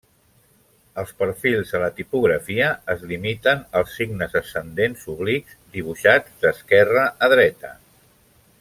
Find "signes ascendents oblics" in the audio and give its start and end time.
3.99-5.61